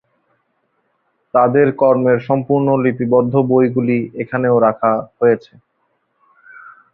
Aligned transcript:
তাদের 1.33 1.67
কর্মের 1.81 2.19
সম্পূর্ণ 2.27 2.67
লিপিবদ্ধ 2.83 3.33
বইগুলি 3.49 3.97
এখানেও 4.21 4.55
রাখা 4.65 4.91
হয়েছে। 5.17 5.53